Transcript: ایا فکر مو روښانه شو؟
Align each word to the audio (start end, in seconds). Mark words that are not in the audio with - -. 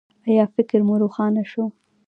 ایا 0.29 0.45
فکر 0.55 0.79
مو 0.87 0.95
روښانه 1.01 1.43
شو؟ 1.51 1.63